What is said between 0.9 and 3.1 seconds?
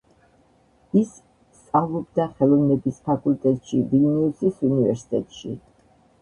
ის სწავლობდა ხელოვნების